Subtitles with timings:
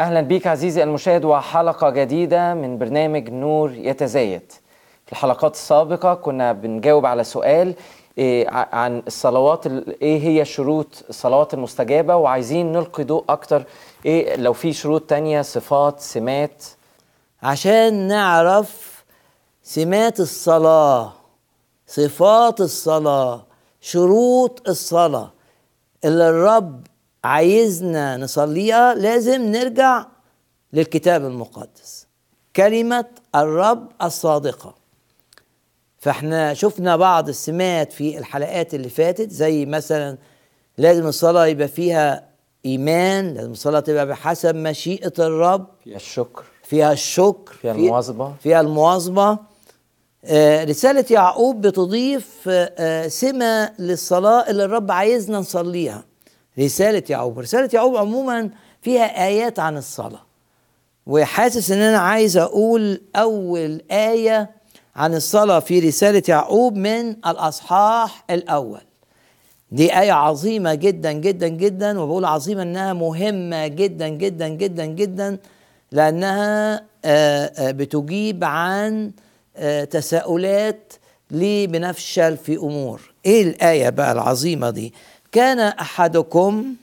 [0.00, 4.52] أهلا بيك عزيزي المشاهد وحلقة جديدة من برنامج نور يتزايد.
[5.06, 7.74] في الحلقات السابقة كنا بنجاوب على سؤال
[8.18, 13.64] إيه عن الصلوات ال- إيه هي شروط الصلوات المستجابة؟ وعايزين نلقي ضوء أكتر
[14.06, 16.64] إيه لو في شروط تانية صفات سمات؟
[17.42, 19.04] عشان نعرف
[19.62, 21.12] سمات الصلاة
[21.86, 23.42] صفات الصلاة
[23.80, 25.30] شروط الصلاة
[26.04, 26.80] اللي الرب
[27.24, 30.06] عايزنا نصليها لازم نرجع
[30.72, 32.06] للكتاب المقدس.
[32.56, 33.04] كلمة
[33.34, 34.74] الرب الصادقة.
[35.98, 40.18] فإحنا شفنا بعض السمات في الحلقات اللي فاتت زي مثلا
[40.78, 42.28] لازم الصلاة يبقى فيها
[42.66, 45.66] إيمان لازم الصلاة تبقى بحسب مشيئة الرب.
[45.84, 46.44] فيها الشكر.
[46.64, 47.52] فيها الشكر.
[47.62, 48.34] فيها في- المواظبة.
[48.42, 49.38] فيها المواظبة.
[50.24, 56.04] آه، رسالة يعقوب بتضيف آه، آه، سمة للصلاة اللي الرب عايزنا نصليها.
[56.60, 57.38] رسالة يعقوب.
[57.38, 58.50] رسالة يعقوب عموما
[58.82, 60.22] فيها آيات عن الصلاة.
[61.06, 64.50] وحاسس إن أنا عايز أقول أول آية
[64.96, 68.80] عن الصلاة في رسالة يعقوب من الأصحاح الأول.
[69.72, 75.38] دي آية عظيمة جدا جدا جدا وبقول عظيمة إنها مهمة جدا جدا جدا جدا
[75.92, 76.74] لأنها
[77.04, 79.10] آه، آه، بتجيب عن
[79.56, 80.92] آه، تساؤلات
[81.30, 83.00] ليه بنفشل في أمور.
[83.26, 84.94] إيه الآية بقى العظيمة دي؟
[85.32, 86.74] كان أحدكم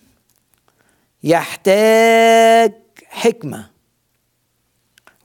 [1.24, 2.74] يحتاج
[3.06, 3.66] حكمة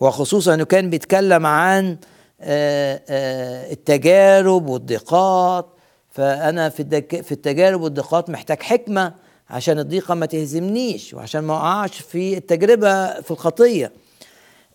[0.00, 1.96] وخصوصا إنه كان بيتكلم عن
[2.40, 5.66] آه، آه، التجارب والضيقات.
[6.10, 9.14] فأنا في في التجارب والضيقات محتاج حكمة
[9.50, 13.92] عشان الضيقة ما تهزمنيش وعشان ما أقعش في التجربة في الخطية.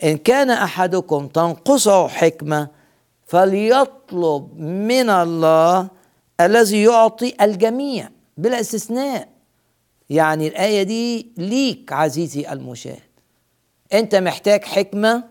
[0.03, 2.67] إن كان أحدكم تنقصه حكمة
[3.25, 5.87] فليطلب من الله
[6.41, 8.09] الذي يعطي الجميع.
[8.37, 9.27] بلا استثناء
[10.09, 12.99] يعني الآية دي ليك عزيزي المشاهد.
[13.93, 15.23] أنت محتاج حكمة.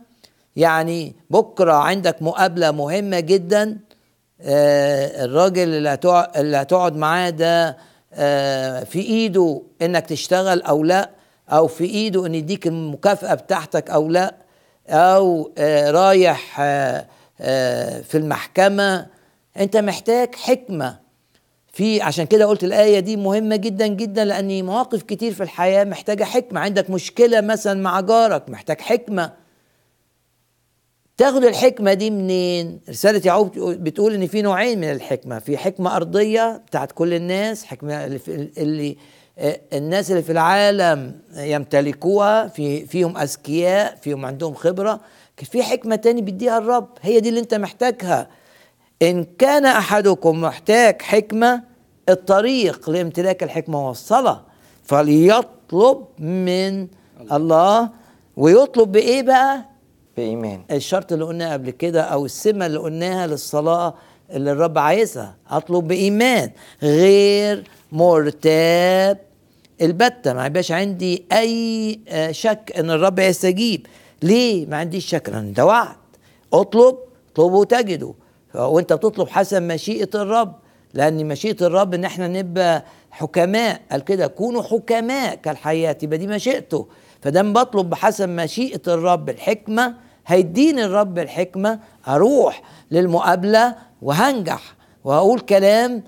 [0.56, 3.78] يعني بكرة عندك مقابلة مهمة جدا.
[4.41, 5.69] آه الراجل
[6.37, 7.77] اللي هتقعد معاه ده
[8.12, 11.11] آه في إيده إنك تشتغل أو لأ
[11.49, 14.34] أو في إيده إن يديك المكافأة بتاعتك أو لأ
[14.89, 17.06] أو آه رايح آه
[17.41, 19.06] آه في المحكمة.
[19.56, 21.06] أنت محتاج حكمة.
[21.76, 26.25] في عشان كده قلت الآية دي مهمة جدا جدا لأن مواقف كتير في الحياة محتاجة
[26.25, 26.60] حكمة.
[26.60, 29.32] عندك مشكلة مثلا مع جارك محتاج حكمة.
[31.16, 36.56] تاخد الحكمة دي منين؟ رسالة يعقوب بتقول إن في نوعين من الحكمة، في حكمة أرضية
[36.66, 38.19] بتاعت كل الناس، حكمة
[38.59, 38.97] اللي,
[39.38, 45.00] آه، الناس اللي في العالم يمتلكوها، في فيهم أذكياء، فيهم عندهم خبرة،
[45.36, 48.28] في حكمة تاني بيديها الرب، هي دي اللي أنت محتاجها.
[49.03, 51.62] إن كان أحدكم محتاج حكمة
[52.09, 54.43] الطريق لامتلاك الحكمة هو الصلاة.
[54.84, 56.87] فليطلب من
[57.33, 57.91] الله.
[58.37, 59.65] ويطلب بإيه بقى؟
[60.17, 60.62] بإيمان.
[60.71, 63.95] الشرط اللي قلناه قبل كده أو السمة اللي قلناها للصلاة
[64.31, 65.37] اللي الرب عايزها.
[65.51, 66.51] أطلب بإيمان
[66.83, 69.19] غير مرتاب
[69.81, 70.33] البتة.
[70.33, 73.87] ما يبقاش عندي أي آه، شك إن الرب يستجيب
[74.23, 75.97] ليه؟ ما عنديش شك لأن ده وعد.
[76.53, 76.97] اطلب
[77.33, 78.13] اطلبوا تجدوا
[78.56, 80.55] وانت بتطلب حسب مشيئة الرب
[80.95, 83.80] لأن مشيئة الرب إن إحنا نبقى حكماء.
[83.91, 86.86] قال كده كونوا حكماء كالحياة يبقى دي مشيئته.
[87.22, 89.95] فدام بطلب بحسب مشيئة الرب الحكمة
[90.27, 94.75] هيديني الرب الحكمة أروح للمقابلة وهنجح.
[95.04, 96.03] وهقول كلام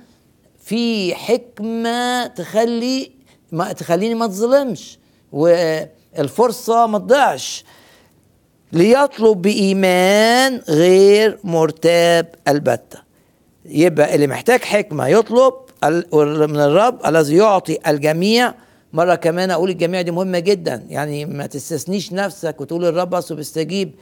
[0.58, 3.10] في حكمة تخلي
[3.52, 4.98] ما تخليني ما تظلمش
[5.32, 7.64] والفرصة ما تضيعش.
[8.72, 12.98] ليطلب بإيمان غير مرتاب البتة.
[13.64, 15.54] يبقى اللي محتاج حكمة يطلب
[16.50, 18.54] من الرب الذي يعطي الجميع.
[18.92, 20.86] مرة كمان أقول الجميع دي مهمة جدا.
[20.88, 23.94] يعني ما تستثنيش نفسك وتقول الرب أصله بيستجيب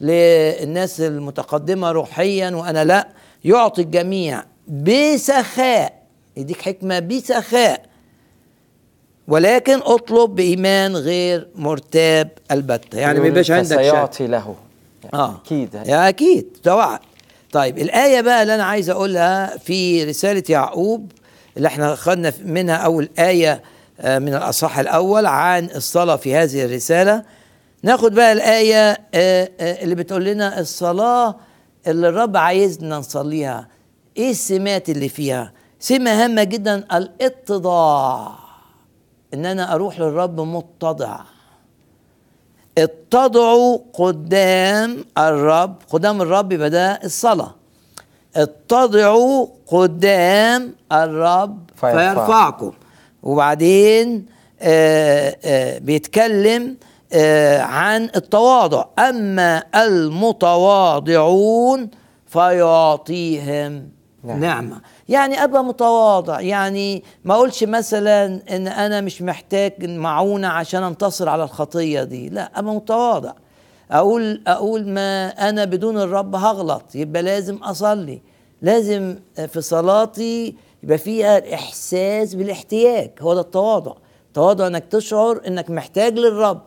[0.00, 3.08] للناس المتقدمة روحيا وأنا لا.
[3.44, 6.02] يعطي الجميع بسخاء.
[6.36, 7.91] يديك حكمة بسخاء.
[9.32, 12.98] ولكن اطلب بإيمان غير مرتاب البتة.
[12.98, 14.54] يعني ما يبقاش عندك سيعطي له.
[15.14, 15.40] آه.
[15.44, 16.46] أكيد يا أكيد.
[16.66, 16.98] وعد
[17.52, 21.12] طيب الآية بقى اللي أنا عايز أقولها في رسالة يعقوب
[21.56, 23.62] اللي إحنا خدنا منها أول آية
[24.00, 27.22] آه، من الأصحاح الأول عن الصلاة في هذه الرسالة.
[27.82, 31.36] ناخد بقى الآية آه، آه، اللي بتقول لنا الصلاة
[31.86, 33.68] اللي الرب عايزنا نصليها.
[34.16, 38.41] إيه السمات اللي فيها؟ سمة هامة جدا الإتضاع.
[39.34, 41.20] إن أنا أروح للرب متضع
[42.78, 47.54] اتضعوا قدام الرب قدام الرب يبقى ده الصلاة
[48.36, 51.98] اتضعوا قدام الرب فيرفعكم.
[52.14, 52.72] فيرفعكم
[53.22, 54.26] وبعدين
[54.60, 56.76] آه آه بيتكلم
[57.12, 59.62] آه عن التواضع أما
[60.62, 61.90] المتواضعون
[62.26, 63.88] فيعطيهم
[64.24, 64.40] نعم.
[64.40, 64.80] نعمة
[65.12, 66.40] يعني أبقى متواضع.
[66.40, 68.24] يعني ما أقولش مثلا
[68.56, 72.28] إن أنا مش محتاج معونة عشان أنتصر على الخطية دي.
[72.28, 73.32] لا أبقى متواضع.
[73.90, 76.82] أقول أقول ما أنا بدون الرب هغلط.
[76.94, 78.22] يبقى لازم أصلي.
[78.62, 79.18] لازم
[79.48, 83.10] في صلاتي يبقى فيها الاحساس بالاحتياج.
[83.20, 83.92] هو ده التواضع.
[84.28, 86.60] التواضع إنك تشعر إنك محتاج للرب.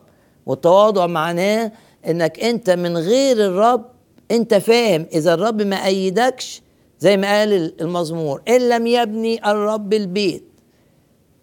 [0.46, 1.72] والتواضع معناه
[2.08, 3.84] إنك أنت من غير الرب
[4.30, 5.06] أنت فاهم.
[5.12, 6.62] إذا الرب ما أيدكش
[6.98, 10.44] زي ما قال المزمور إن لم يبني الرب البيت.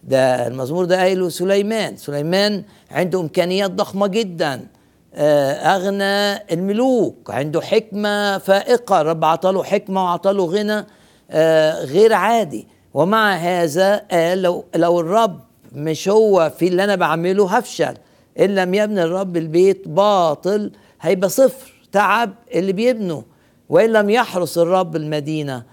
[0.04, 1.98] ده المزمور ده قايله سليمان.
[1.98, 4.68] سليمان عنده إمكانيات ضخمة جدا
[5.16, 10.86] آه، أغنى الملوك عنده حكمة فائقة رب عطاله حكمة وعطاله غنى
[11.32, 12.68] آه، غير عادي.
[12.94, 15.40] ومع هذا قال لو لو الرب
[15.76, 17.94] مش هو في اللي أنا بعمله هفشل.
[18.40, 20.72] إن لم يبني الرب البيت باطل
[21.02, 23.22] هيبقى صفر تعب اللي بيبنوا
[23.70, 25.64] وإن لم يحرس الرب المدينة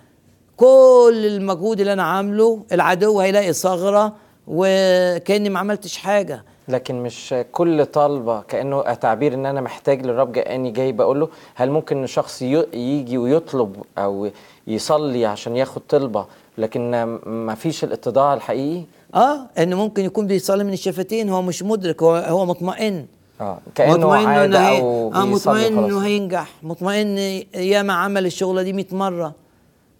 [0.57, 4.13] كل المجهود اللي أنا عامله العدو هيلاقي ثغرة
[4.47, 6.45] وكأني ما عملتش حاجة.
[6.69, 11.71] لكن مش كل طالبة كأنه تعبير إن أنا محتاج للرب كأني جاي بقول له هل
[11.71, 14.31] ممكن إن شخص يجي ويطلب أو
[14.67, 16.27] يصلي عشان ياخد طلبة
[16.59, 16.91] لكن
[17.27, 18.85] ما فيش الاتضاع الحقيقي؟
[19.15, 23.07] آه انه ممكن يكون بيصلي من الشفتين هو مش مدرك هو هو مطمئن.
[23.41, 24.81] آه كأنه مطمئن عادة إنه هي...
[24.81, 25.99] أو آه مطمئن إنه.
[25.99, 26.49] هينجح.
[26.63, 27.19] مطمئن
[27.55, 29.35] ياما عمل الشغلة دي 100 مرة.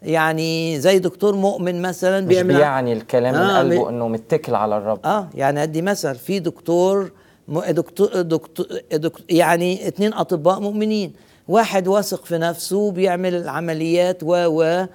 [0.03, 4.55] يعني زي دكتور مؤمن مثلا مش بيعمل بيعني الكلام من آه، قلبه م- إنه متكل
[4.55, 5.01] على الرب.
[5.07, 7.11] آه يعني ادي مثل في دكتور
[7.69, 11.13] دكتور دكتور, دكتور يعني اتنين أطباء مؤمنين.
[11.49, 14.87] واحد واثق في نفسه بيعمل العمليات و و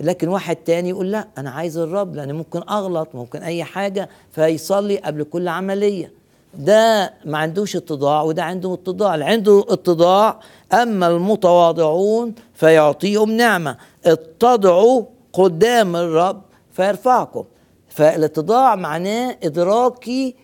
[0.00, 4.96] لكن واحد تاني يقول لا أنا عايز الرب لأن ممكن أغلط ممكن أي حاجة فيصلي
[4.98, 6.12] قبل كل عملية.
[6.54, 9.14] ده ما عندوش اتضاع وده عنده اتضاع.
[9.14, 10.40] اللي عنده اتضاع
[10.72, 13.76] أما المتواضعون فيعطيهم نعمة.
[14.04, 17.44] اتضعوا قدام الرب فيرفعكم.
[17.88, 20.34] فالاتضاع معناه إدراكي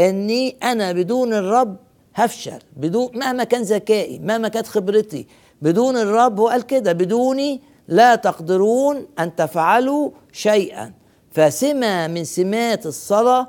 [0.00, 1.76] إني أنا بدون الرب
[2.14, 2.58] هفشل.
[2.76, 5.26] بدون مهما كان ذكائي مهما كانت خبرتي
[5.62, 10.92] بدون الرب هو قال كده بدوني لا تقدرون أن تفعلوا شيئا.
[11.32, 13.48] فسمة من سمات الصلاة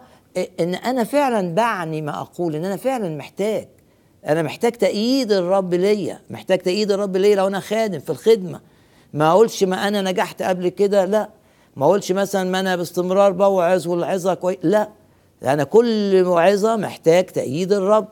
[0.59, 3.67] إن أنا فعلا بعني ما أقول إن أنا فعلا محتاج.
[4.27, 8.61] أنا محتاج تأييد الرب ليا محتاج تأييد الرب ليا لو أنا خادم في الخدمة.
[9.13, 11.29] ما أقولش ما أنا نجحت قبل كده لا.
[11.75, 14.89] ما أقولش مثلا ما أنا باستمرار بوعظ والعظة كويس لا.
[15.44, 18.07] أنا كل موعظه محتاج تأييد الرب.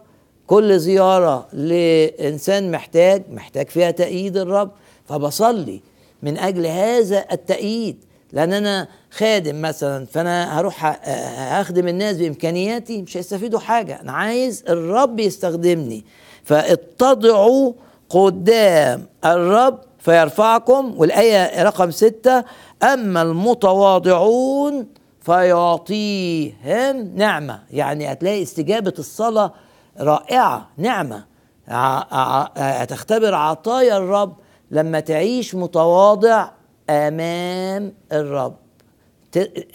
[0.48, 4.72] كل زيارة لإنسان محتاج محتاج فيها تأييد الرب.
[5.06, 5.82] فبصلي
[6.24, 8.04] من أجل هذا التأييد.
[8.34, 11.00] لأن أنا خادم مثلا فأنا هروح
[11.38, 14.02] هخدم الناس بإمكانياتي مش هيستفيدوا حاجة.
[14.02, 16.06] أنا عايز الرب يستخدمني.
[16.44, 17.74] فاتضعوا
[18.10, 22.44] قدام الرب فيرفعكم والآية رقم ستة
[22.84, 24.88] أما المتواضعون
[25.22, 27.60] فيعطيهم نعمة.
[27.72, 29.54] يعني هتلاقي استجابة الصلاة
[30.00, 31.26] رائعة نعمة.
[31.68, 34.34] هتختبر عطايا الرب
[34.72, 36.50] لما تعيش متواضع
[36.90, 38.56] أمام الرب.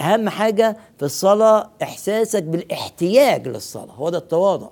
[0.00, 3.92] أهم حاجة في الصلاة إحساسك بالإحتياج للصلاة.
[3.92, 4.68] هو ده التواضع.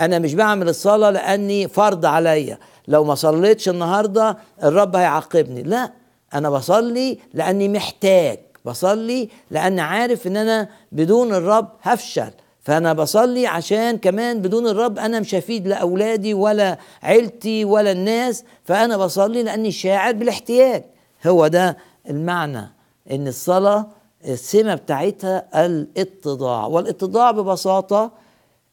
[0.00, 2.58] أنا مش بعمل الصلاة لأني فرض عليا.
[2.88, 5.62] لو ما صليتش النهارده الرب هيعاقبني.
[5.62, 5.92] لا
[6.34, 8.38] أنا بصلي لأني محتاج.
[8.64, 12.30] بصلي لأن عارف إن أنا بدون الرب هفشل.
[12.62, 18.44] فأنا بصلي عشان كمان بدون الرب أنا مش هفيد لا اولادي ولا عيلتي ولا الناس.
[18.64, 20.84] فأنا بصلي لأني شاعر بالإحتياج.
[21.26, 21.76] هو ده
[22.10, 22.72] المعنى
[23.10, 23.86] إن الصلاة
[24.28, 26.66] السمة بتاعتها الاتضاع.
[26.66, 28.10] والاتضاع ببساطة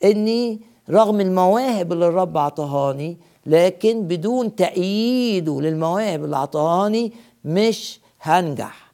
[0.03, 7.13] إني رغم المواهب اللي الرب عطاهاني لكن بدون تأييده للمواهب اللي عطاهاني
[7.45, 8.91] مش هنجح.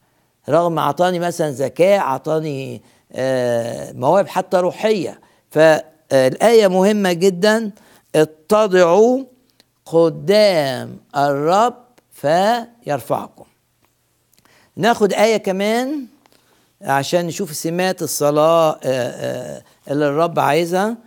[0.49, 2.81] رغم اعطاني مثلا ذكاء اعطاني
[3.11, 5.19] آه، مواهب حتى روحية.
[5.51, 7.71] فالآية مهمة جدا.
[8.15, 9.23] اتضعوا
[9.85, 11.84] قدام الرب
[12.15, 13.45] فيرفعكم.
[14.75, 16.07] ناخد آية كمان
[16.81, 20.97] عشان نشوف سمات الصلاة آه، آه، اللي الرب عايزها.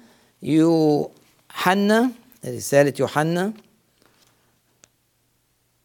[0.42, 2.10] يوحنا
[2.46, 3.52] رسالة يوحنا.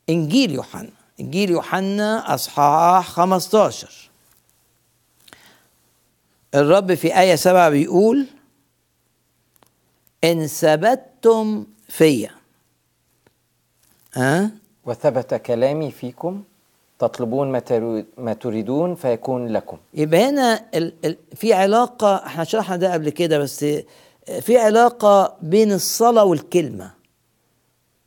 [0.10, 0.90] إنجيل يوحنا.
[1.20, 4.10] إنجيل يوحنا أصحاح 15
[6.56, 8.28] الرب في آية سبعة بيقول
[10.24, 12.32] إن ثبتتم فيا.
[14.14, 14.52] ها؟
[14.86, 16.44] وثبت كلامي فيكم
[17.00, 17.52] تطلبون
[18.18, 19.78] ما تريدون فيكون لكم.
[19.94, 20.66] يبقى هنا
[21.36, 23.66] في علاقة إحنا شرحنا ده قبل كده بس
[24.42, 26.92] في علاقة بين الصلاة والكلمة.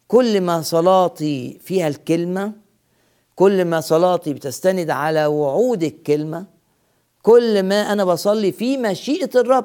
[0.09, 2.53] كل ما صلاتي فيها الكلمة
[3.37, 6.47] كل ما صلاتي بتستند على وعود الكلمة
[7.23, 9.65] كل ما أنا بصلي في مشيئة الرب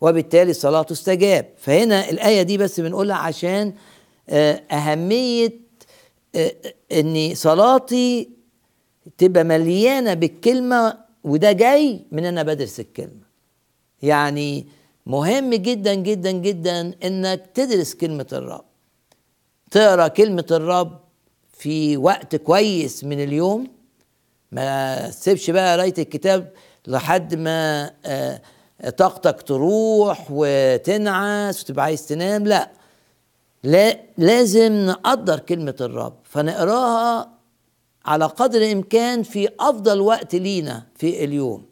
[0.00, 1.46] وبالتالي الصلاة تستجاب.
[1.58, 3.72] فهنا الآية دي بس بنقولها عشان
[4.28, 5.65] آه، أهمية
[6.92, 8.30] إن صلاتي
[9.18, 13.26] تبقى مليانة بالكلمة وده جاي من أنا بدرس الكلمة.
[14.02, 14.66] يعني
[15.06, 18.64] مهم جدا جدا جدا إنك تدرس كلمة الرب.
[19.70, 21.00] تقرأ كلمة الرب
[21.52, 23.66] في وقت كويس من اليوم.
[24.52, 26.52] ما تسيبش بقى قراية الكتاب
[26.86, 28.40] لحد ما آه،
[28.96, 32.44] طاقتك تروح وتنعس وتبقى عايز تنام.
[32.46, 32.70] لا
[33.66, 37.30] لا لازم نقدر كلمة الرب فنقراها
[38.06, 41.64] على قدر الإمكان في أفضل وقت لينا في اليوم.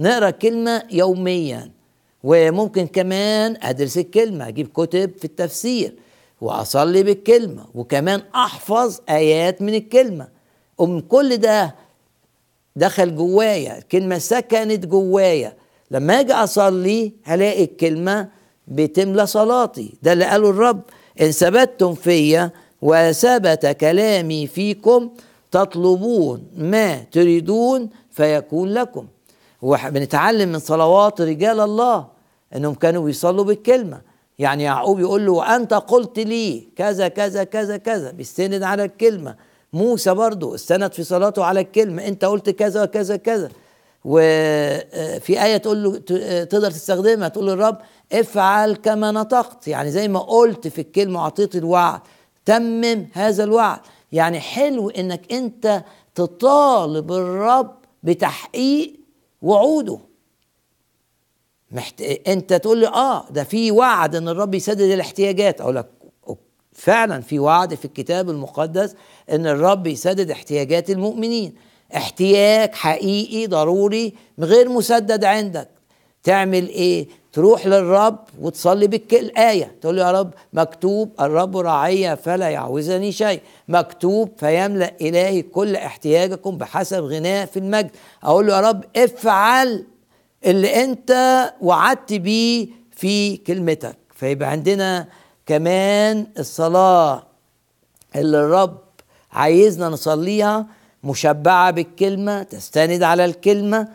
[0.00, 1.70] نقرأ كلمة يوميا
[2.24, 5.94] وممكن كمان أدرس الكلمة أجيب كتب في التفسير
[6.40, 10.28] وأصلي بالكلمة وكمان أحفظ آيات من الكلمة.
[10.78, 11.74] ومن كل ده
[12.76, 15.56] دخل جوايا الكلمة سكنت جوايا.
[15.90, 18.28] لما أجي أصلي هلاقي الكلمة
[18.68, 19.94] بتملى صلاتي.
[20.02, 20.82] ده اللي قاله الرب
[21.20, 22.50] إن ثبتتم فيا
[22.82, 25.10] وثبت كلامي فيكم
[25.50, 29.06] تطلبون ما تريدون فيكون لكم.
[29.62, 32.06] وبنتعلم من صلوات رجال الله
[32.56, 34.00] إنهم كانوا بيصلوا بالكلمة.
[34.38, 39.34] يعني يعقوب يقول له وانت قلت لي كذا كذا كذا كذا بيستند على الكلمة.
[39.72, 42.06] موسى برضو استند في صلاته على الكلمة.
[42.06, 43.48] أنت قلت كذا وكذا كذا.
[44.04, 46.12] وفي آية تقول له ت-
[46.50, 47.78] تقدر تستخدمها تقول للرب
[48.12, 49.68] افعل كما نطقت.
[49.68, 52.00] يعني زي ما قلت في الكلمة وعطيت الوعد
[52.44, 53.80] تمم هذا الوعد
[54.12, 55.84] يعني حلو إنك أنت
[56.14, 59.00] تطالب الرب بتحقيق
[59.42, 59.98] وعوده.
[61.70, 62.02] محت...
[62.02, 65.60] أنت تقول لي آه ده في وعد إن الرب يسدد الاحتياجات.
[65.60, 65.86] أقول لك
[66.72, 68.94] فعلا في وعد في الكتاب المقدس
[69.30, 71.54] إن الرب يسدد احتياجات المؤمنين.
[71.96, 75.68] احتياج حقيقي ضروري غير مسدد عندك.
[76.22, 83.12] تعمل إيه؟ تروح للرب وتصلي بالآية تقول له يا رب مكتوب الرب راعي فلا يعوزني
[83.12, 83.40] شيء.
[83.68, 87.90] مكتوب فيملأ إلهي كل احتياجكم بحسب غناه في المجد.
[88.22, 89.84] أقول له يا رب افعل
[90.46, 91.12] اللي أنت
[91.60, 93.96] وعدت بيه في كلمتك.
[94.14, 95.08] فيبقى عندنا
[95.46, 97.22] كمان الصلاة
[98.16, 98.78] اللي الرب
[99.32, 100.66] عايزنا نصليها
[101.04, 103.88] مشبعة بالكلمة تستند على الكلمة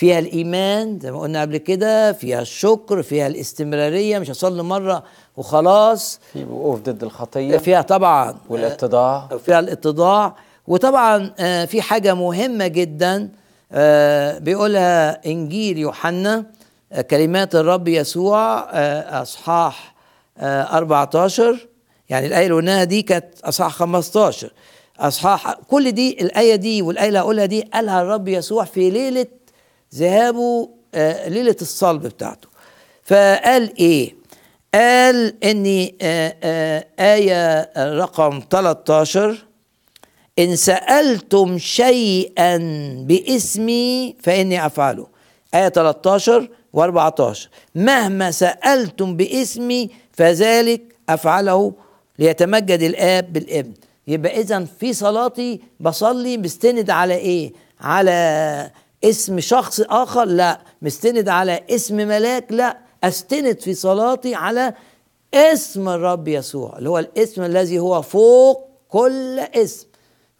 [0.00, 5.02] فيها الإيمان زي ما قلنا قبل كده فيها الشكر فيها الاستمرارية مش هصلي مرة
[5.36, 6.20] وخلاص.
[6.32, 7.56] في وقوف ضد الخطية.
[7.56, 9.28] فيها طبعا والاتضاع.
[9.46, 10.36] فيها الاتضاع.
[10.68, 13.28] وطبعا آه، في حاجة مهمة جدا
[13.72, 16.44] آه، بيقولها إنجيل يوحنا
[16.92, 19.94] آه، كلمات الرب يسوع آه، أصحاح
[20.38, 21.68] آه، 14
[22.08, 24.52] يعني الآية اللي قلناها دي كانت أصحاح 15
[25.00, 29.26] أصحاح كل دي الآية دي والآية اللي هقولها دي قالها الرب يسوع في ليلة
[29.94, 32.48] ذهابه آه، ليلة الصلب بتاعته.
[33.04, 34.14] فقال إيه؟
[34.74, 39.46] قال إن آه، آه، آية رقم 13
[40.38, 42.56] إن سألتم شيئا
[43.08, 45.06] باسمي فإني أفعله.
[45.54, 51.72] آية 13 و14 مهما سألتم باسمي فذلك أفعله
[52.18, 53.72] ليتمجد الآب بالابن.
[54.06, 58.70] يبقى إذا في صلاتي بصلي مستند على إيه؟ على
[59.04, 64.74] اسم شخص آخر؟ لا مستند على اسم ملاك؟ لا أستند في صلاتي على
[65.34, 69.86] اسم الرب يسوع اللي هو الاسم الذي هو فوق كل اسم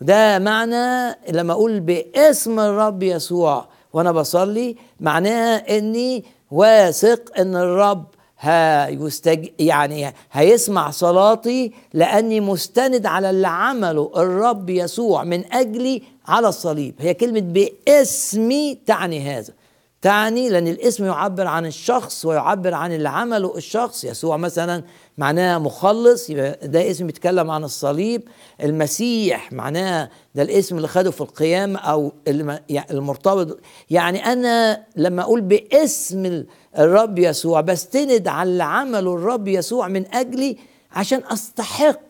[0.01, 8.07] ده معنى لما أقول باسم الرب يسوع وأنا بصلي معناها إني واثق إن الرب
[8.41, 9.49] هيستج...
[9.59, 16.95] يعني هيسمع صلاتي لأني مستند على اللي عمله الرب يسوع من أجلي على الصليب.
[16.99, 19.53] هي كلمة باسمي تعني هذا.
[20.03, 24.05] تعني لأن الاسم يعبر عن الشخص ويعبر عن اللي عمله الشخص.
[24.05, 24.83] يسوع مثلا
[25.19, 28.23] معناه مخلص يبقى ده اسم بيتكلم عن الصليب.
[28.63, 33.59] المسيح معناه ده الاسم اللي خده في القيامة الم- يعني المرتبط.
[33.91, 36.45] يعني أنا لما أقول باسم
[36.79, 40.57] الرب يسوع بستند على اللي عمله الرب يسوع من أجلي
[40.93, 42.01] عشان أستحق.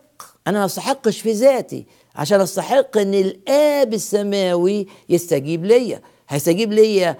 [0.47, 1.85] أنا ما أستحقش في ذاتي.
[2.15, 6.01] عشان أستحق إن الآب السماوي يستجيب ليا.
[6.31, 7.15] هيستجيب ليا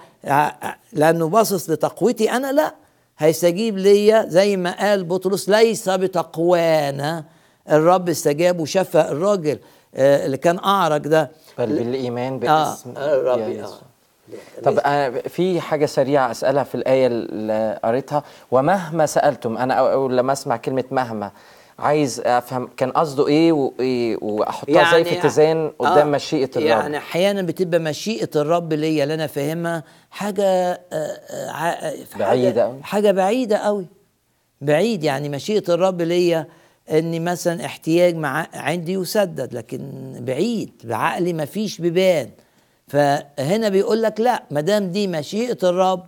[0.92, 2.74] لأنه باصص لتقويتي أنا؟ لا.
[3.18, 7.24] هيستجيب ليا زي ما قال بطرس ليس بتقوانا.
[7.70, 9.58] الرب استجاب وشفى الراجل
[9.94, 11.30] آه، اللي كان أعرج ده.
[11.58, 12.38] بل بالإيمان آه
[12.70, 13.48] باسم الرب يا آه.
[13.48, 13.78] يسوع.
[14.62, 18.22] طب آه، في حاجة سريعة أسألها في الآية اللي قريتها.
[18.50, 21.30] ومهما سألتم أنا أو- أول لما أسمع كلمة مهما
[21.82, 26.66] عايز أفهم كان قصده إيه وإيه وأحطها زي في اتزان قدام آه، مشيئة الرب.
[26.66, 32.82] يعني أحيانا بتبقى مشيئة الرب ليا اللي أنا فاهمها حاجة آه، آه، حاجة- بعيدة أوي.
[32.82, 33.86] حاجة بعيدة قوي
[34.60, 36.46] بعيد يعني مشيئة الرب ليا
[36.90, 42.30] إني مثلا احتياج مع عندي يسدد لكن بعيد بعقلي ما فيش بيبان.
[42.88, 46.02] فهنا بيقول لك لا ما دام دي مشيئة الرب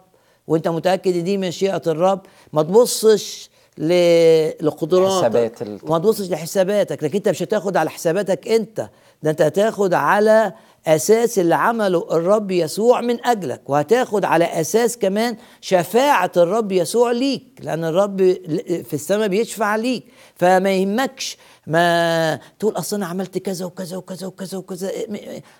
[0.47, 2.21] وأنت متأكد إن دي مشيئة الرب
[2.52, 5.19] ما تبصش لقدراتك.
[5.19, 8.88] حسابات وما تبصش لحساباتك لكن انت مش هتاخد على حساباتك انت
[9.23, 10.52] ده انت هتاخد على
[10.87, 17.45] أساس اللي عمله الرب يسوع من أجلك وهتاخد على أساس كمان شفاعة الرب يسوع ليك
[17.61, 18.19] لأن الرب
[18.85, 20.04] في السماء بيشفع ليك.
[20.37, 24.90] فما يهمكش ما تقول أصل أنا عملت كذا وكذا وكذا وكذا وكذا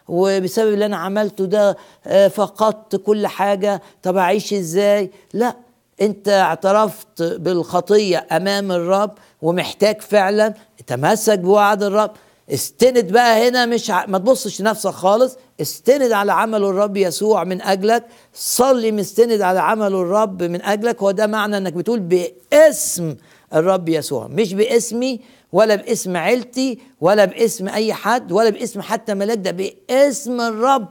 [0.09, 5.56] وبسبب اللي أنا عملته ده آه، فقدت كل حاجة طب أعيش إزاي؟ لا
[6.01, 9.11] انت اعترفت بالخطية امام الرب
[9.43, 10.55] ومحتاج فعلا
[10.87, 12.11] تمسك بوعد الرب.
[12.51, 14.07] استند بقى هنا مش ع...
[14.07, 15.37] ما تبصش لنفسك خالص.
[15.61, 18.05] استند على عمل الرب يسوع من اجلك.
[18.35, 21.02] صلي مستند على عمل الرب من اجلك.
[21.02, 23.17] هو ده معنى انك بتقول باسم
[23.54, 24.26] الرب يسوع.
[24.26, 25.21] مش باسمي
[25.52, 30.89] ولا باسم عيلتي ولا باسم اي حد ولا باسم حتى ملاك ده باسم الرب.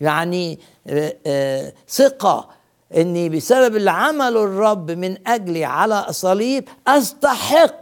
[0.00, 2.48] يعني آه، آه، ثقة
[2.96, 7.74] إني بسبب اللي عمله الرب من أجلي على الصليب أستحق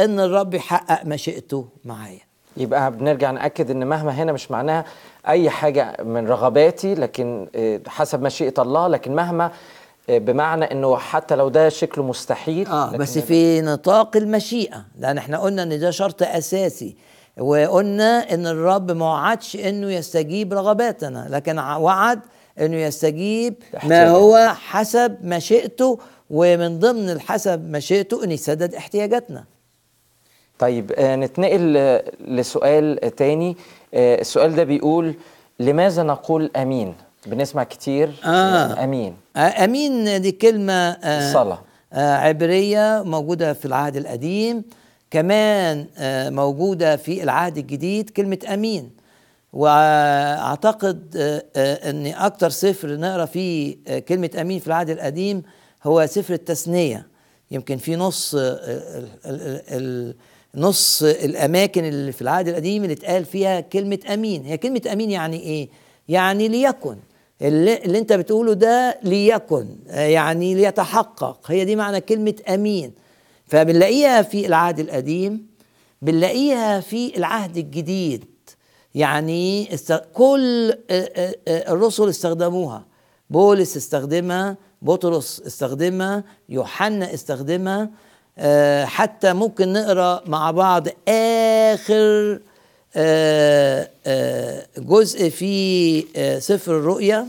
[0.00, 2.20] إن الرب يحقق مشيئته معايا.
[2.56, 4.84] يبقى بنرجع نأكد إن مهما هنا مش معناها
[5.28, 9.50] أي حاجة من رغباتي لكن آه، حسب مشيئة الله لكن مهما
[10.10, 15.38] آه، بمعنى إنه حتى لو ده شكله مستحيل آه بس في نطاق المشيئة لأن إحنا
[15.38, 16.96] قلنا إن ده شرط أساسي
[17.38, 22.20] وقلنا إن الرب ما وعدش إنه يستجيب رغباتنا لكن وعد
[22.60, 24.08] إنه يستجيب ما.
[24.08, 25.98] هو حسب مشيئته
[26.30, 29.44] ومن ضمن الحسب مشيئته إن يسدد احتياجاتنا
[30.58, 33.56] طيب آه، نتنقل لسؤال تاني
[33.94, 35.14] آه، السؤال ده بيقول
[35.60, 36.94] لماذا نقول أمين
[37.26, 38.84] بنسمع كتير آه.
[38.84, 41.62] أمين آه، أمين دي كلمة آه، صلاة.
[41.92, 44.62] آه، عبرية موجودة في العهد القديم
[45.10, 48.90] كمان آه، موجودة في العهد الجديد كلمة أمين
[49.52, 55.42] وأعتقد آه، آه، إن أكتر سفر نقرأ فيه آه، كلمة أمين في العهد القديم
[55.84, 57.06] هو سفر التثنية.
[57.50, 58.36] يمكن في نص
[60.54, 64.44] نص الأماكن اللي في العهد القديم اللي اتقال فيها كلمة أمين.
[64.44, 65.68] هي كلمة أمين يعني إيه؟
[66.08, 66.96] يعني ليكن.
[67.42, 71.50] اللي, اللي أنت بتقوله ده ليكن يعني ليتحقق.
[71.50, 72.92] هي دي معنى كلمة أمين.
[73.46, 75.46] فبنلاقيها في العهد القديم
[76.02, 78.24] بنلاقيها في العهد الجديد.
[78.94, 79.68] يعني.
[80.14, 80.74] كل
[81.48, 82.84] الرسل استخدموها
[83.30, 87.90] بولس استخدمها بطرس استخدمها يوحنا استخدمها
[88.84, 92.40] حتى ممكن نقرأ مع بعض آخر
[94.78, 96.04] جزء في
[96.40, 97.26] سفر الرؤيا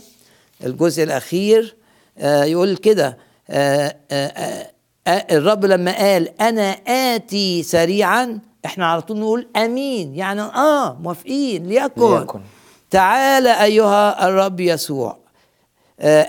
[0.63, 1.75] الجزء الأخير
[2.23, 3.17] يقول كده
[5.07, 12.19] الرب لما قال أنا آتي سريعا إحنا على طول نقول آمين يعني آه موافقين ليكن,
[12.19, 12.41] ليكن.
[12.89, 15.21] تعال أيها الرب يسوع
[16.03, 16.21] آه،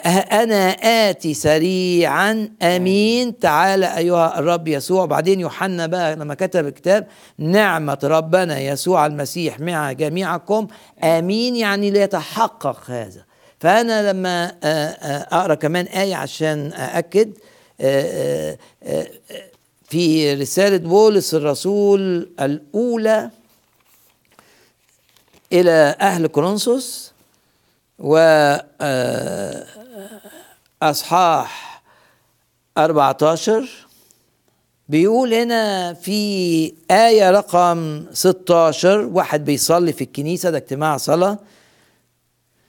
[0.42, 0.70] أنا
[1.10, 3.38] آتي سريعا أمين.
[3.38, 5.04] تعال أيها الرب يسوع.
[5.06, 7.06] بعدين يوحنا بقى لما كتب الكتاب
[7.38, 10.66] نعمة ربنا يسوع المسيح مع جميعكم.
[11.04, 13.24] أمين يعني ليتحقق هذا.
[13.60, 17.32] فأنا لما آه، آه، أقرأ كمان آية عشان أأكد
[17.80, 19.42] آه، آه، آه،
[19.92, 23.30] في رسالة بولس الرسول الأولى
[25.52, 27.12] إلى أهل كورنثوس
[30.82, 31.82] وأصحاح
[32.78, 33.68] 14
[34.88, 41.38] بيقول هنا في آية رقم 16 واحد بيصلي في الكنيسة ده اجتماع صلاة.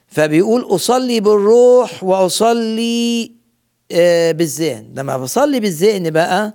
[0.08, 3.32] فبيقول أصلي بالروح وأصلي
[3.92, 4.92] آه، بالذهن.
[4.96, 6.52] لما بصلي بالذهن بقى آه،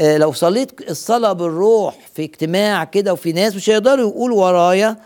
[0.00, 4.96] لو صليت الصلاة بالروح في اجتماع كده وفي ناس مش هيقدروا يقولوا ورايا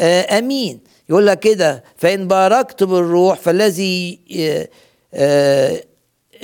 [0.00, 0.80] آه، أمين.
[1.08, 4.68] يقول لك كده فإن باركت بالروح فالذي آه،
[5.14, 5.82] آه،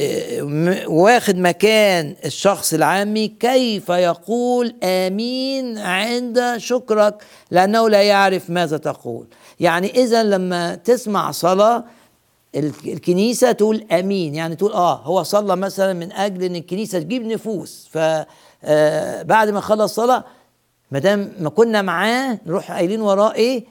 [0.01, 0.43] آه،
[0.89, 7.15] واخد مكان الشخص العامي كيف يقول آمين عند شكرك؟
[7.51, 9.27] لأنه لا يعرف ماذا تقول.
[9.61, 11.85] يعني إذا لما تسمع الك-
[12.87, 14.35] الكنيسة تقول أمين.
[14.35, 17.89] يعني تقول آه هو صلى مثلا من أجل أن الكنيسة تجيب نفوس.
[17.93, 20.25] فبعد ما خلص صلاة
[20.91, 23.65] ما دام ما كنا معاه نروح قايلين وراه إيه؟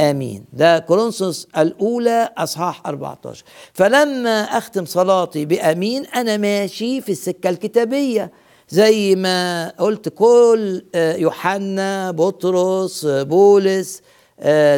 [0.00, 0.44] آمين.
[0.52, 8.30] ده كورنثوس الأولى أصحاح 14 فلما أختم صلاتي بأمين أنا ماشي في السكة الكتابية.
[8.68, 14.02] زي ما قلت كل آه، يوحنا بطرس آه، بولس آه،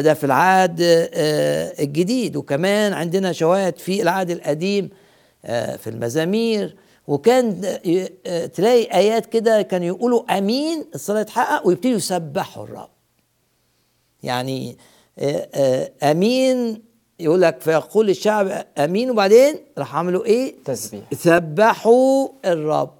[0.01, 2.35] ده في العهد آه، الجديد.
[2.35, 4.89] وكمان عندنا شواهد في العهد القديم
[5.45, 6.75] آه، في المزامير.
[7.07, 7.61] وكان
[8.25, 12.89] آه، تلاقي آيات كده كانوا يقولوا آمين الصلاة تحقق ويبتدوا يسبحوا الرب.
[14.23, 14.77] يعني
[15.19, 16.81] آه، آه، آمين
[17.19, 21.03] يقول لك فيقول الشعب آمين وبعدين راح عملوا إيه؟ تسبيح.
[21.13, 22.93] سبحوا الرب.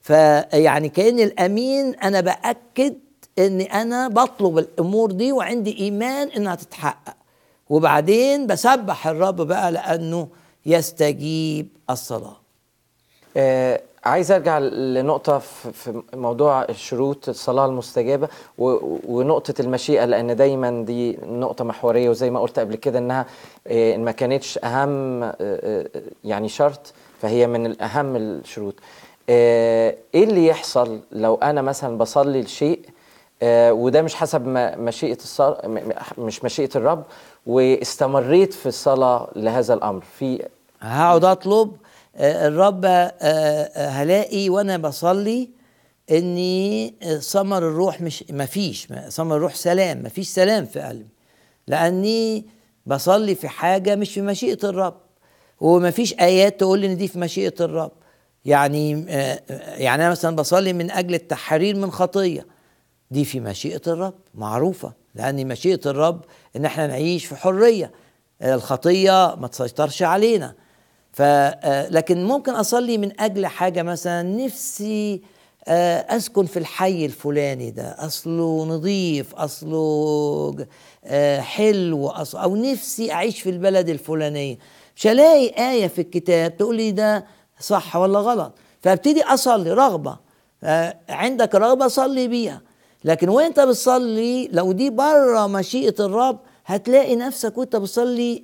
[0.00, 2.94] فيعني كأن الآمين أنا بأكد
[3.38, 7.14] ان أنا بطلب الأمور دي وعندي إيمان إنها تتحقق.
[7.70, 10.28] وبعدين بسبح الرب بقى لأنه
[10.66, 12.36] يستجيب الصلاة.
[13.36, 21.64] آه عايز أرجع لنقطة في موضوع شروط الصلاة المستجابة ونقطة المشيئة لأن دايما دي نقطة
[21.64, 23.26] محورية وزي ما قلت قبل كده إنها
[23.66, 25.86] آه، إن ما كانتش أهم آه، آه،
[26.24, 28.74] يعني شرط فهي من الأهم الشروط.
[29.28, 32.80] إيه اللي يحصل لو أنا مثلا بصلي لشيء
[33.42, 34.42] وده مش حسب
[34.78, 35.60] مشيئة الصلاة
[36.18, 37.04] مش مشيئة الرب
[37.46, 40.02] واستمريت في الصلاة لهذا الأمر.
[40.18, 40.42] في
[40.80, 41.76] هقعد أطلب
[42.16, 42.88] آه، الرب آه،
[43.22, 45.50] آه، هلاقي وأنا بصلي
[46.10, 51.06] إني آه، ثمر الروح مش مفيش ثمر الروح سلام مفيش سلام في قلبي.
[51.68, 52.46] لأني
[52.86, 54.94] بصلي في حاجة مش في مشيئة الرب
[55.60, 57.92] ومفيش آيات تقول لي إن دي في مشيئة الرب.
[58.44, 62.46] يعني آه، آه، يعني أنا مثلا بصلي من أجل التحرير من خطية.
[63.10, 66.20] دي في مشيئة الرب معروفة لأن مشيئة الرب
[66.56, 67.92] إن إحنا نعيش في حرية
[68.42, 70.54] الخطية ما تسيطرش علينا.
[71.12, 75.22] ف آه، لكن ممكن أصلي من أجل حاجة مثلا نفسي
[75.68, 80.66] آه، أسكن في الحي الفلاني ده أصله نظيف أصله
[81.04, 84.58] آه، حلو أصله أو نفسي أعيش في البلد الفلانية.
[84.96, 87.26] مش هلاقي آية في الكتاب تقول لي ده
[87.60, 88.52] صح ولا غلط.
[88.82, 90.16] فأبتدي أصلي رغبة
[91.08, 92.60] عندك رغبة صلي بيها.
[93.06, 98.42] لكن وانت بتصلي؟ لو دي بره مشيئة الرب هتلاقي نفسك وانت بتصلي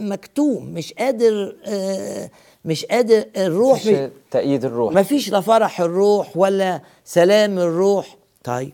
[0.00, 2.30] مكتوم مش قادر آه،
[2.64, 4.94] مش قادر الروح مفيش تأييد الروح.
[4.94, 8.16] ما فيش لا فرح الروح ولا سلام الروح.
[8.44, 8.72] طيب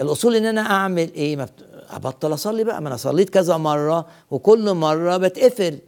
[0.00, 1.46] الأصول إن أنا أعمل إيه؟
[1.90, 2.82] أبطل أصلي بقى.
[2.82, 5.78] ما أنا صليت كذا مرة وكل مرة بتقفل.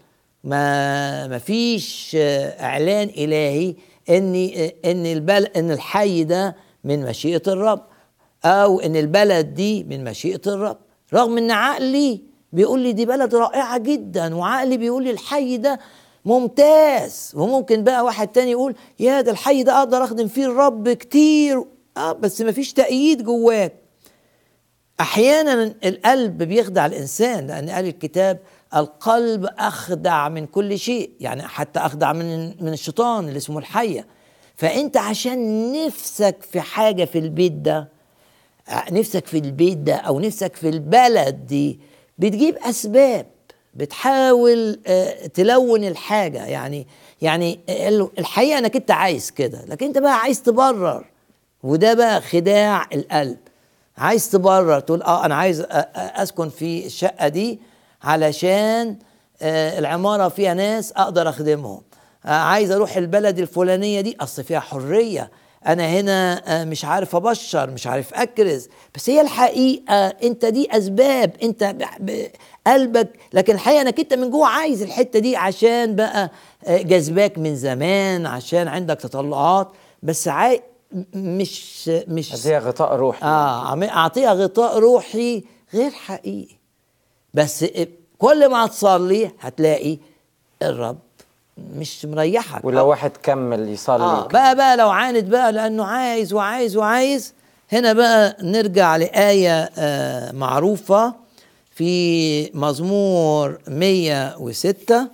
[0.44, 3.75] ما ما فيش آه، إعلان إلهي
[4.11, 7.81] ان آه، إن البل إن الحي ده من مشيئة الرب.
[8.44, 10.76] أو إن البلد دي من مشيئة الرب.
[11.14, 12.20] رغم إن عقلي
[12.52, 15.78] بيقول لي دي بلد رائعة جدا وعقلي بيقول لي الحي ده
[16.24, 17.33] ممتاز.
[17.37, 21.64] وممكن بقى واحد تاني يقول يا ده الحي ده أقدر أخدم فيه الرب كتير.
[21.96, 23.72] آه بس مفيش تأييد جواك
[25.00, 28.38] أحيانا القلب بيخدع الإنسان لأن قال الكتاب
[28.76, 34.07] القلب أخدع من كل شيء يعني حتى أخدع من من الشيطان اللي اسمه الحية.
[34.57, 37.93] فأنت عشان نفسك في حاجة في البيت ده
[38.90, 41.81] نفسك في البيت ده أو نفسك في البلد دي
[42.18, 43.27] بتجيب أسباب
[43.74, 46.46] بتحاول آه، تلون الحاجة.
[46.46, 46.87] يعني
[47.22, 51.05] يعني ال- الحقيقة إنك أنت عايز كده لكن أنت بقى عايز تبرر
[51.62, 53.37] وده بقى خداع القلب.
[53.98, 57.59] عايز تبرر تقول آه أنا عايز أ- أسكن في الشقة دي
[58.03, 58.96] علشان
[59.42, 61.83] آه، العمارة فيها ناس أقدر أخدمهم.
[62.27, 65.31] آه، عايز أروح البلد الفلانية دي أصل فيها حرية.
[65.66, 68.68] أنا هنا آه، مش عارف أبشر مش عارف أكرز.
[68.94, 71.33] بس هي الحقيقة أنت دي أسباب.
[71.42, 71.74] أنت
[72.66, 73.12] قلبك.
[73.33, 76.31] لكن الحقيقة إنك أنت من جوه عايز الحتة دي عشان بقى
[76.64, 79.68] آه، جذباك من زمان عشان عندك تطلعات.
[80.03, 80.62] بس عاي
[81.14, 83.22] مش مش هذه غطاء روحي.
[83.24, 86.55] آه عم- أعطيها غطاء روحي غير حقيقي.
[87.35, 87.64] بس
[88.18, 89.98] كل ما تصلي هتلاقي
[90.62, 90.98] الرب
[91.59, 92.64] مش مريحك.
[92.64, 97.35] ولو واحد كمل يصلي آه بقى بقى لو عاند بقى لأنه عايز وعايز وعايز.
[97.73, 101.14] هنا بقى نرجع لآية آه معروفة
[101.71, 105.09] في مزمور 106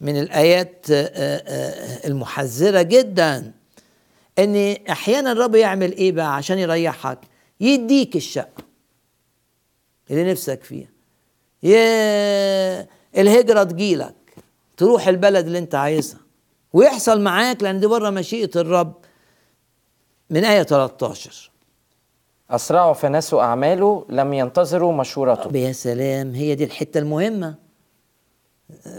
[0.00, 3.52] من الآيات آه آه المحذرة جدا.
[4.38, 7.18] إن أحيانا الرب يعمل إيه بقى عشان يريحك؟
[7.60, 8.64] يديك الشقة
[10.10, 10.88] اللي نفسك فيها.
[11.62, 14.14] يا الهجرة تجيلك.
[14.76, 16.18] تروح البلد اللي انت عايزها.
[16.72, 18.92] ويحصل معاك لأن دي بره مشيئة الرب
[20.30, 21.50] من آية 13
[22.50, 25.56] أسرعوا فنسوا أعماله لم ينتظروا مشورته.
[25.58, 27.54] يا سلام هي دي الحتة المهمة.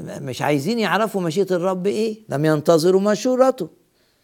[0.07, 3.67] مش عايزين يعرفوا مشيئة الرب إيه؟ لم ينتظروا مشورته.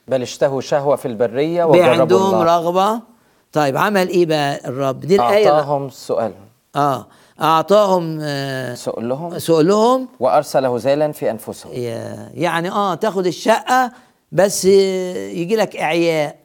[0.07, 2.43] بل اشتهوا شهوة في البرية بقى وجربوا عندهم الله.
[2.57, 3.01] رغبة.
[3.51, 7.07] طيب عمل إيه بقى الرب؟ دي الآية أعطاهم سؤالهم آه.
[7.41, 11.73] أعطاهم آه سؤلهم سؤلهم وأرسل هزالا في أنفسهم.
[11.73, 13.91] يا- يعني آه تاخد الشقة
[14.31, 16.35] بس يجي لك إعياء.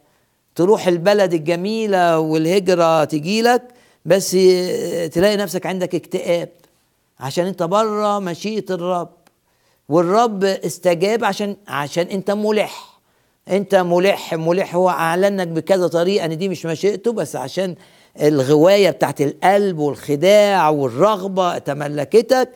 [0.54, 3.62] تروح البلد الجميلة والهجرة تجي لك
[4.06, 4.30] بس
[5.12, 6.48] تلاقي نفسك عندك اكتئاب.
[7.20, 9.08] عشان أنت بره مشيئة الرب.
[9.88, 12.98] والرب استجاب عشان عشان أنت ملح.
[13.48, 14.74] أنت ملح ملح.
[14.74, 17.74] هو اعلنك بكذا طريقة إن دي مش مشيئته بس عشان
[18.20, 22.48] الغواية بتاعت القلب والخداع والرغبة تملكتك.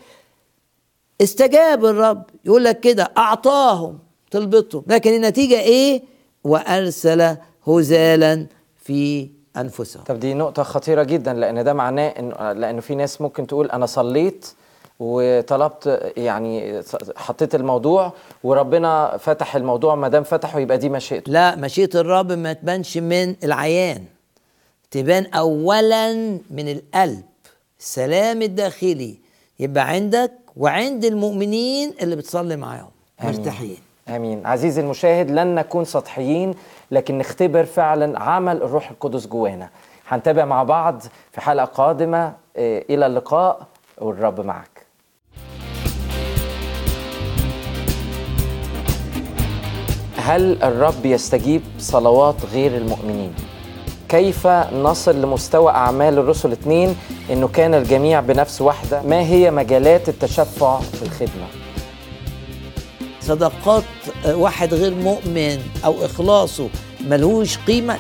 [1.20, 3.99] استجاب الرب يقول لك كده أعطاهم
[4.31, 6.03] طلبتهم لكن النتيجة إيه؟
[6.44, 8.46] وأرسل هزالا
[8.77, 10.03] في أنفسهم.
[10.05, 13.87] طب دي نقطة خطيرة جدا لأن ده معناه إن لأنه في ناس ممكن تقول أنا
[13.87, 14.46] صليت
[15.01, 16.83] وطلبت يعني
[17.16, 18.12] حطيت الموضوع
[18.44, 21.33] وربنا فتح الموضوع ما دام فتحه يبقى دي مشيئته.
[21.33, 24.05] لا مشيئة الرب ما تبانش من العيان.
[24.90, 26.12] تبان أولا
[26.50, 27.22] من القلب
[27.81, 29.18] السلام الداخلي.
[29.61, 32.90] يبقى عندك وعند المؤمنين اللي بتصلي معاهم.
[33.22, 33.76] مرتاحين.
[34.09, 34.46] آمين.
[34.46, 36.55] عزيزي المشاهد لن نكون سطحيين
[36.90, 39.70] لكن نختبر فعلا عمل الروح القدس جوانا.
[40.09, 42.33] هنتابع مع بعض في حلقة قادمة.
[42.57, 43.66] آه، إلى اللقاء.
[43.98, 44.87] والرب معك.
[50.16, 53.35] هل الرب يستجيب صلوات غير المؤمنين؟
[54.11, 56.96] كيف نصل لمستوى أعمال الرسل اتنين
[57.33, 61.46] إنه كان الجميع بنفس واحدة؟ ما هي مجالات التشفع في الخدمة؟
[63.20, 63.85] صدقات
[64.27, 66.68] واحد غير مؤمن أو إخلاصه
[67.09, 67.99] ملهوش قيمة.